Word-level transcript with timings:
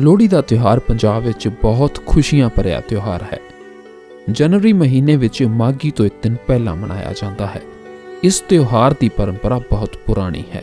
ਲੋਹੜੀ 0.00 0.28
ਦਾ 0.28 0.40
ਤਿਉਹਾਰ 0.40 0.78
ਪੰਜਾਬ 0.78 1.22
ਵਿੱਚ 1.22 1.48
ਬਹੁਤ 1.48 2.00
ਖੁਸ਼ੀਆਂ 2.06 2.48
ਭਰਿਆ 2.48 2.80
ਤਿਉਹਾਰ 2.80 3.22
ਹੈ। 3.22 3.38
ਜਨਵਰੀ 4.30 4.72
ਮਹੀਨੇ 4.72 5.16
ਵਿੱਚ 5.16 5.42
ਮਾਘੀ 5.42 5.90
ਤੋਂ 5.90 6.06
ਇੱਕ 6.06 6.14
ਦਿਨ 6.22 6.36
ਪਹਿਲਾਂ 6.46 6.76
ਮਨਾਇਆ 6.76 7.12
ਜਾਂਦਾ 7.12 7.46
ਹੈ। 7.46 7.62
ਇਸ 8.22 8.40
ਤਿਉਹਾਰ 8.40 8.94
ਦੀ 9.00 9.08
ਪਰੰਪਰਾ 9.08 9.58
ਬਹੁਤ 9.58 9.96
ਪੁਰਾਣੀ 10.06 10.44
ਹੈ। 10.54 10.62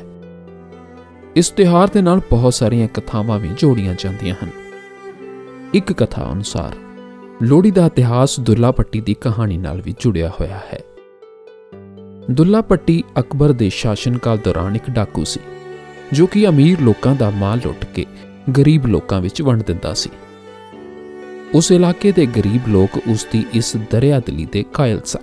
ਇਸ 1.35 1.49
ਤਿਉਹਾਰ 1.49 1.87
ਦੇ 1.87 2.01
ਨਾਲ 2.01 2.21
ਬਹੁਤ 2.29 2.53
ਸਾਰੀਆਂ 2.53 2.87
ਕਥਾਵਾਂ 2.87 3.39
ਵੀ 3.39 3.49
ਜੋੜੀਆਂ 3.57 3.95
ਜਾਂਦੀਆਂ 3.97 4.35
ਹਨ। 4.43 4.49
ਇੱਕ 5.73 5.93
ਕਥਾ 5.93 6.29
ਅਨੁਸਾਰ, 6.33 6.75
ਲੋਹੜੀ 7.41 7.71
ਦਾ 7.71 7.85
ਇਤਿਹਾਸ 7.85 8.39
ਦੁੱਲਾ 8.39 8.71
ਪੱਟੀ 8.71 9.01
ਦੀ 9.01 9.13
ਕਹਾਣੀ 9.13 9.57
ਨਾਲ 9.57 9.81
ਵੀ 9.81 9.95
ਜੁੜਿਆ 9.99 10.29
ਹੋਇਆ 10.29 10.59
ਹੈ। 10.73 10.81
ਦੁੱਲਾ 12.31 12.61
ਪੱਟੀ 12.61 13.03
ਅਕਬਰ 13.19 13.51
ਦੇ 13.51 13.69
ਸ਼ਾਸਨਕਾਲ 13.69 14.37
ਦੌਰਾਨ 14.37 14.75
ਇੱਕ 14.75 14.89
ਡਾਕੂ 14.89 15.23
ਸੀ, 15.23 15.39
ਜੋ 16.13 16.27
ਕਿ 16.27 16.47
ਅਮੀਰ 16.47 16.81
ਲੋਕਾਂ 16.81 17.15
ਦਾ 17.15 17.29
ਮਾਲ 17.29 17.59
ਲੁੱਟ 17.65 17.85
ਕੇ 17.85 18.05
ਗਰੀਬ 18.51 18.87
ਲੋਕਾਂ 18.87 19.21
ਵਿੱਚ 19.21 19.41
ਵੰਡ 19.41 19.63
ਦਿੰਦਾ 19.63 19.93
ਸੀ। 19.93 20.09
ਉਸ 21.53 21.71
ਇਲਾਕੇ 21.71 22.11
ਦੇ 22.11 22.25
ਗਰੀਬ 22.25 22.61
ਲੋਕ 22.67 22.89
ਉਸ 23.07 23.27
ਦੀ 23.31 23.45
ਇਸ 23.53 23.77
ਦਰਿਆਦਿਲੀ 23.91 24.47
ਦੇ 24.51 24.65
ਕਾਇਲ 24.73 25.01
ਸਨ। 25.05 25.19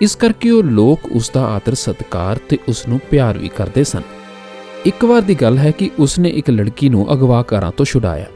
ਇਸ 0.00 0.16
ਕਰਕੇ 0.16 0.50
ਉਹ 0.50 0.62
ਲੋਕ 0.62 1.00
ਉਸ 1.12 1.30
ਦਾ 1.34 1.46
ਆਦਰ 1.46 1.74
ਸਤਿਕਾਰ 1.74 2.38
ਤੇ 2.48 2.58
ਉਸ 2.68 2.88
ਨੂੰ 2.88 3.00
ਪਿਆਰ 3.10 3.38
ਵੀ 3.38 3.48
ਕਰਦੇ 3.48 3.84
ਸਨ। 3.84 4.02
ਇੱਕ 4.86 5.04
ਵਾਰ 5.04 5.22
ਦੀ 5.22 5.34
ਗੱਲ 5.34 5.58
ਹੈ 5.58 5.70
ਕਿ 5.70 5.90
ਉਸ 5.98 6.18
ਨੇ 6.18 6.28
ਇੱਕ 6.28 6.50
ਲੜਕੀ 6.50 6.88
ਨੂੰ 6.88 7.12
ਅਗਵਾਕਾਰਾਂ 7.12 7.72
ਤੋਂ 7.72 7.86
ਛੁਡਾਇਆ 7.86 8.26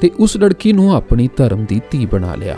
ਤੇ 0.00 0.10
ਉਸ 0.18 0.36
ਲੜਕੀ 0.36 0.72
ਨੂੰ 0.72 0.94
ਆਪਣੀ 0.94 1.28
ਧਰਮ 1.36 1.64
ਦੀ 1.64 1.80
ਧੀ 1.90 2.06
ਬਣਾ 2.06 2.34
ਲਿਆ। 2.34 2.56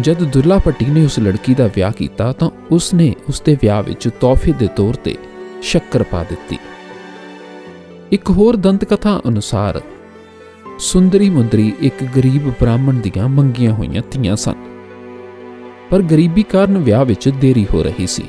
ਜਦ 0.00 0.24
ਦੁੱਲਾ 0.24 0.58
ਪੱਟੀ 0.58 0.86
ਨੇ 0.86 1.04
ਉਸ 1.04 1.18
ਲੜਕੀ 1.18 1.54
ਦਾ 1.54 1.66
ਵਿਆਹ 1.66 1.92
ਕੀਤਾ 1.92 2.32
ਤਾਂ 2.32 2.50
ਉਸ 2.70 2.94
ਨੇ 2.94 3.14
ਉਸ 3.28 3.40
ਦੇ 3.40 3.56
ਵਿਆਹ 3.62 3.82
ਵਿੱਚ 3.82 4.08
ਤੋਹਫੇ 4.20 4.52
ਦੇ 4.52 4.68
ਤੌਰ 4.76 4.94
ਤੇ 4.94 5.16
ਸ਼ੱਕਰ 5.62 6.02
ਪਾ 6.02 6.22
ਦਿੱਤੀ। 6.22 6.58
ਇੱਕ 8.12 8.30
ਹੋਰ 8.30 8.56
ਦੰਤ 8.56 8.84
ਕਥਾ 8.84 9.20
ਅਨੁਸਾਰ 9.28 9.80
ਸੁੰਦਰੀ 10.78 11.30
ਮੁੰਦਰੀ 11.30 11.72
ਇੱਕ 11.80 12.04
ਗਰੀਬ 12.04 12.48
ਬ੍ਰਾਹਮਣ 12.48 12.94
ਦੀਆਂ 12.94 13.28
ਮੰਗੀਆਂ 13.28 13.72
ਹੋਈਆਂ 13.72 14.02
ਧੀਆਂ 14.10 14.36
ਸਨ। 14.36 14.54
ਪਰ 15.90 16.02
ਗਰੀਬੀ 16.02 16.42
ਕਾਰਨ 16.42 16.78
ਵਿਆਹ 16.78 17.04
ਵਿੱਚ 17.04 17.28
ਦੇਰੀ 17.28 17.66
ਹੋ 17.74 17.82
ਰਹੀ 17.82 18.06
ਸੀ। 18.06 18.22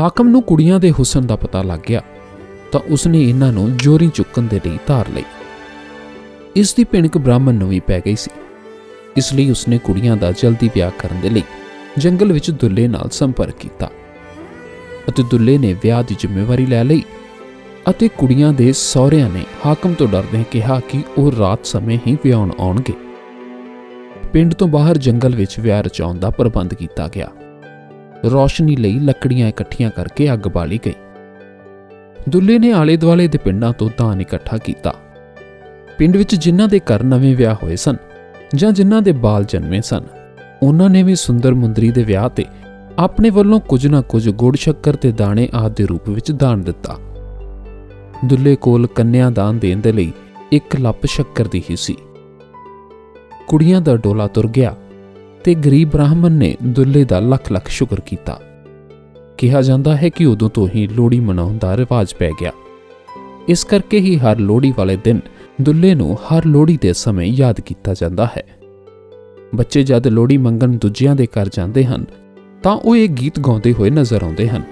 ਹਾਕਮ 0.00 0.28
ਨੂੰ 0.28 0.42
ਕੁੜੀਆਂ 0.42 0.80
ਦੇ 0.80 0.90
ਹੁਸਨ 0.90 1.26
ਦਾ 1.26 1.36
ਪਤਾ 1.36 1.62
ਲੱਗ 1.62 1.80
ਗਿਆ, 1.88 2.02
ਤਾਂ 2.72 2.80
ਉਸਨੇ 2.90 3.22
ਇਹਨਾਂ 3.22 3.52
ਨੂੰ 3.52 3.76
ਜੋਰੀ 3.76 4.10
ਚੁੱਕਣ 4.14 4.42
ਦੇ 4.42 4.60
ਲਈ 4.66 4.78
ਧਾਰ 4.86 5.08
ਲਈ। 5.08 5.24
ਇਸ 6.56 6.74
ਦੀ 6.74 6.84
ਭਿਣਕ 6.84 7.18
ਬ੍ਰਾਹਮਣ 7.18 7.54
ਨੂੰ 7.54 7.68
ਵੀ 7.68 7.80
ਪੈ 7.80 8.00
ਗਈ 8.00 8.16
ਸੀ। 8.16 8.30
ਇਸ 9.16 9.32
ਲਈ 9.34 9.50
ਉਸਨੇ 9.50 9.78
ਕੁੜੀਆਂ 9.78 10.16
ਦਾ 10.16 10.32
ਜਲਦੀ 10.32 10.70
ਵਿਆਹ 10.74 10.90
ਕਰਨ 10.98 11.20
ਦੇ 11.20 11.30
ਲਈ 11.30 11.42
ਜੰਗਲ 11.98 12.32
ਵਿੱਚ 12.32 12.50
ਦੁੱਲੇ 12.50 12.88
ਨਾਲ 12.88 13.08
ਸੰਪਰਕ 13.10 13.54
ਕੀਤਾ 13.54 13.90
ਅਤੇ 15.08 15.22
ਦੁੱਲੇ 15.22 15.58
ਨੇ 15.58 15.72
ਵਿਆਹ 15.72 16.02
ਦੀ 16.02 16.16
ਜ਼ਿੰਮੇਵਾਰੀ 16.18 16.66
ਲੈ 16.66 16.84
ਲਈ। 16.84 17.02
ਅਤੇ 17.90 18.08
ਕੁੜੀਆਂ 18.08 18.52
ਦੇ 18.52 18.72
ਸਹੁਰਿਆਂ 18.72 19.30
ਨੇ 19.30 19.42
ਹਾਕਮ 19.66 19.94
ਤੋਂ 19.94 20.08
ਡਰਦੇ 20.08 20.44
ਕਿਹਾ 20.50 20.80
ਕਿ 20.80 21.02
ਉਹ 21.18 21.32
ਰਾਤ 21.38 21.66
ਸਮੇਂ 21.66 21.98
ਹੀ 22.06 22.16
ਵਿਆਹਣ 22.24 22.50
ਆਉਣਗੇ। 22.60 22.92
ਪਿੰਡ 24.32 24.54
ਤੋਂ 24.54 24.68
ਬਾਹਰ 24.68 24.98
ਜੰਗਲ 24.98 25.36
ਵਿੱਚ 25.36 25.60
ਵਿਆਹ 25.60 25.82
ਰਚਾਉਣ 25.82 26.18
ਦਾ 26.18 26.30
ਪ੍ਰਬੰਧ 26.30 26.74
ਕੀਤਾ 26.74 27.08
ਗਿਆ। 27.08 27.28
ਰੋਸ਼ਨੀ 28.24 28.76
ਲਈ 28.76 28.98
ਲੱਕੜੀਆਂ 28.98 29.48
ਇਕੱਠੀਆਂ 29.48 29.90
ਕਰਕੇ 29.90 30.32
ਅੱਗ 30.32 30.48
ਬਾਲੀ 30.48 30.80
ਗਈ। 30.86 30.92
ਦੁੱਲੇ 32.28 32.58
ਨੇ 32.58 32.72
ਆਲੇ 32.72 32.96
ਦੁਆਲੇ 32.96 33.28
ਦੇ 33.28 33.38
ਪਿੰਡਾਂ 33.38 33.72
ਤੋਂ 33.72 33.90
ਦਾਨ 33.98 34.20
ਇਕੱਠਾ 34.20 34.56
ਕੀਤਾ। 34.56 34.94
ਪਿੰਡ 35.98 36.16
ਵਿੱਚ 36.16 36.34
ਜਿਨ੍ਹਾਂ 36.34 36.68
ਦੇ 36.68 36.78
ਘਰ 36.78 37.02
ਨਵੇਂ 37.02 37.36
ਵਿਆਹ 37.36 37.54
ਹੋਏ 37.62 37.76
ਸਨ 37.76 37.96
ਜਾਂ 38.54 38.72
ਜਿਨ੍ਹਾਂ 38.72 39.02
ਦੇ 39.02 39.12
ਬਾਲ 39.12 39.44
ਜਨਮੇ 39.44 39.80
ਸਨ, 39.80 40.02
ਉਹਨਾਂ 40.62 40.90
ਨੇ 40.90 41.02
ਵੀ 41.02 41.14
ਸੁੰਦਰ 41.14 41.54
ਮੁੰਦਰੀ 41.54 41.90
ਦੇ 41.90 42.02
ਵਿਆਹ 42.02 42.28
ਤੇ 42.28 42.44
ਆਪਣੇ 42.98 43.30
ਵੱਲੋਂ 43.30 43.60
ਕੁਝ 43.60 43.86
ਨਾ 43.86 44.00
ਕੁਝ 44.00 44.28
ਗੁੜ 44.28 44.56
ਸ਼ੱਕਰ 44.56 44.96
ਤੇ 44.96 45.12
ਦਾਣੇ 45.12 45.48
ਆਦਿ 45.54 45.74
ਦੇ 45.76 45.86
ਰੂਪ 45.86 46.08
ਵਿੱਚ 46.08 46.32
ਦਾਨ 46.32 46.62
ਦਿੱਤਾ। 46.62 46.98
ਦੁੱਲੇ 48.24 48.56
ਕੋਲ 48.56 48.86
ਕੰਨਿਆ 48.86 49.30
ਦਾਨ 49.30 49.58
ਦੇਣ 49.58 49.80
ਦੇ 49.80 49.92
ਲਈ 49.92 50.12
ਇੱਕ 50.52 50.76
ਲੱਪ 50.80 51.06
ਸ਼ੱਕਰ 51.06 51.48
ਦੀ 51.48 51.62
ਹੀ 51.70 51.76
ਸੀ। 51.76 51.96
ਕੁੜੀਆਂ 53.46 53.80
ਦਾ 53.80 53.96
ਡੋਲਾ 53.96 54.26
ਤੁਰ 54.26 54.46
ਗਿਆ 54.46 54.76
ਤੇ 55.44 55.54
ਗਰੀਬ 55.54 55.90
ਬ੍ਰਾਹਮਣ 55.90 56.30
ਨੇ 56.30 56.56
ਦੁੱਲੇ 56.62 57.04
ਦਾ 57.04 57.20
ਲੱਖ 57.20 57.52
ਲੱਖ 57.52 57.68
ਸ਼ੁਕਰ 57.68 58.00
ਕੀਤਾ। 58.00 58.40
ਕਿਹਾ 59.38 59.62
ਜਾਂਦਾ 59.62 59.96
ਹੈ 59.96 60.08
ਕਿ 60.08 60.26
ਉਦੋਂ 60.26 60.50
ਤੋਂ 60.50 60.68
ਹੀ 60.74 60.86
ਲੋਹੜੀ 60.86 61.20
ਮਨਾਉਣ 61.20 61.58
ਦਾ 61.58 61.76
ਰਿਵਾਜ 61.76 62.14
ਪੈ 62.14 62.30
ਗਿਆ। 62.40 62.52
ਇਸ 63.48 63.64
ਕਰਕੇ 63.64 63.98
ਹੀ 63.98 64.16
ਹਰ 64.16 64.38
ਲੋਹੜੀ 64.38 64.74
ਵਾਲੇ 64.76 64.98
ਦਿਨ 65.04 65.20
ਦੁੱਲੇ 65.62 65.94
ਨੂੰ 65.94 66.18
ਹਰ 66.22 66.44
ਲੋਹੜੀ 66.44 66.78
ਦੇ 66.80 66.92
ਸਮੇਂ 66.92 67.26
ਯਾਦ 67.26 67.60
ਕੀਤਾ 67.60 67.94
ਜਾਂਦਾ 67.94 68.28
ਹੈ। 68.36 68.46
ਬੱਚੇ 69.54 69.82
ਜਦ 69.82 70.06
ਲੋਹੜੀ 70.06 70.36
ਮੰਗਣ 70.36 70.76
ਦੂਜਿਆਂ 70.76 71.16
ਦੇ 71.16 71.26
ਘਰ 71.26 71.48
ਜਾਂਦੇ 71.48 71.84
ਹਨ, 71.84 72.04
ਤਾਂ 72.62 72.76
ਉਹ 72.76 72.96
ਇਹ 72.96 73.08
ਗੀਤ 73.08 73.40
ਗਾਉਂਦੇ 73.40 73.72
ਹੋਏ 73.72 73.90
ਨਜ਼ਰ 73.90 74.22
ਆਉਂਦੇ 74.22 74.48
ਹਨ। 74.48 74.62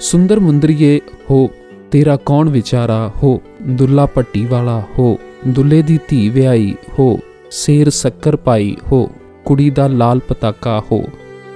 ਸੁੰਦਰ 0.00 0.40
ਮੁੰਦਰੀਏ, 0.40 1.00
ਹੋ 1.30 1.50
ਤੇਰਾ 1.90 2.16
ਕੌਣ 2.16 2.48
ਵਿਚਾਰਾ 2.48 3.12
ਹੋ? 3.22 3.42
ਦੁੱਲਾ 3.62 4.06
ਪੱਟੀ 4.06 4.46
ਵਾਲਾ 4.46 4.82
ਹੋ। 4.98 5.18
ਦੁੱਲੇ 5.48 5.82
ਦੀ 5.82 5.98
ਧੀ 6.08 6.28
ਵਿਆਹੀ 6.28 6.74
ਹੋ। 6.98 7.18
ਸੇਰ 7.50 7.90
ਸ਼ੱਕਰ 7.90 8.36
ਪਾਈ 8.36 8.76
ਹੋ। 8.92 9.10
ਕੁੜੀ 9.44 9.70
ਦਾ 9.70 9.86
ਲਾਲ 9.86 10.18
ਪਤਾਕਾ 10.18 10.82
ਹੋ। 10.92 11.04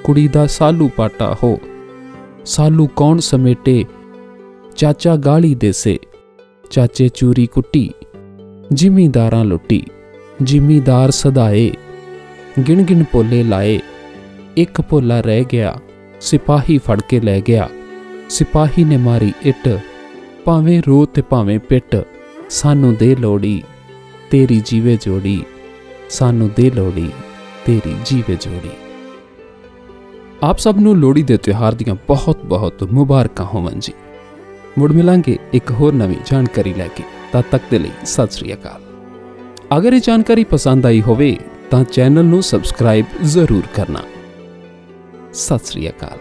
ਕੁੜੀ 0.05 0.29
ਦਾ 0.29 0.47
ਸਾਲੂ 0.47 0.89
ਪਾਟਾ 0.89 1.37
ਹੋ। 1.45 1.59
ਸਾਲੂ 2.45 2.87
ਕੌਣ 2.97 3.19
ਸਮੇਟੇ? 3.19 3.85
ਚਾਚਾ 4.77 5.17
ਗਾਲੀ 5.17 5.55
ਦੇਸੇ। 5.55 5.99
ਚਾਚੇ 6.71 7.09
ਚੂਰੀ 7.09 7.47
ਕੁੱਟੀ। 7.47 7.91
ਜ਼ਿਮੀਦਾਰਾਂ 8.75 9.45
ਲੁੱਟੀ। 9.45 9.87
ਜ਼ਿਮੀਦਾਰ 10.43 11.11
ਸਦਾਏ 11.11 11.71
ਗਿਣ 12.69 12.83
ਗਿਣ 12.83 13.05
ਪੋਲੇ 13.05 13.43
ਲਾਏ। 13.43 13.81
ਇੱਕ 14.57 14.81
ਪੋਲਾ 14.81 15.21
ਰਹਿ 15.21 15.45
ਗਿਆ। 15.53 15.77
ਸਿਪਾਹੀ 16.21 16.79
ਫੜ 16.79 17.01
ਕੇ 17.09 17.21
ਲੈ 17.21 17.41
ਗਿਆ। 17.41 17.69
ਸਿਪਾਹੀ 18.29 18.85
ਨੇ 18.85 18.97
ਮਾਰੀ 18.97 19.33
ਇੱਟ। 19.43 19.79
ਭਾਵੇਂ 20.45 20.83
ਰੋ 20.87 21.05
ਤੇ 21.05 21.23
ਭਾਵੇਂ 21.23 21.59
ਪਿੱਟ 21.59 22.07
ਸਾਨੂੰ 22.51 22.95
ਦੇ 22.95 23.17
ਲੋੜੀ 23.17 23.63
ਤੇਰੀ 24.31 24.63
ਜੀਵੇ 24.65 24.99
ਜੋੜੀ, 25.03 25.45
ਸਾਨੂੰ 26.11 26.51
ਦੇ 26.57 26.71
ਲੋੜੀ 26.71 27.11
ਤੇਰੀ 27.65 27.97
ਜੀਵੇ 28.05 28.35
ਜੋੜੀ। 28.35 28.71
ਆਪ 30.43 30.59
ਸਭ 30.59 30.77
ਨੂੰ 30.81 30.97
ਲੋਹੜੀ 30.97 31.23
ਦੇ 31.23 31.37
ਤਿਉਹਾਰ 31.37 31.75
ਦੀਆਂ 31.75 31.95
ਬਹੁਤ 31.95 32.45
ਬਹੁਤ 32.45 32.85
ਮੁਬਾਰਕਾਂ 32.85 33.47
ਹੋਵਨ 33.47 33.81
ਜੀ। 33.81 33.93
ਮੁੜ 34.79 34.93
ਮਿਲਾਂਗੇ 34.93 35.39
ਇੱਕ 35.53 35.71
ਹੋਰ 35.71 35.93
ਨਵੀਂ 35.93 36.17
ਜਾਣਕਾਰੀ 36.27 36.75
ਲੈ 36.75 36.89
ਕੇ। 36.89 37.03
ਤਦ 37.33 37.45
ਤੱਕ 37.51 37.65
ਦੇ 37.71 37.79
ਲਈ 37.79 37.91
ਸਤਿ 38.05 38.31
ਸ੍ਰੀ 38.31 38.55
ਅਕਾਲ। 38.55 38.81
ਅਗਰ 39.79 39.93
ਇਹ 39.93 40.01
ਜਾਣਕਾਰੀ 40.01 40.45
ਪਸੰਦ 40.45 40.87
ਆਈ 40.87 41.03
ਹੋਵੇ, 41.03 41.39
ਤਾਂ 41.71 41.85
ਚੈਨਲ 41.85 42.25
ਨੂੰ 42.25 42.43
ਸਬਸਕ੍ਰਾਈਬ 42.43 43.07
ਜ਼ਰੂਰ 43.23 43.63
ਕਰਨਾ। 43.75 44.01
ਸਤਿ 45.33 45.67
ਸ੍ਰੀ 45.67 45.89
ਅਕਾਲ। 45.89 46.19